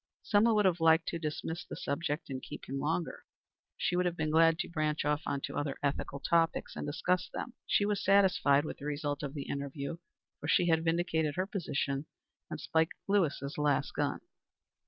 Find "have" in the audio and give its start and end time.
0.65-0.79, 4.07-4.17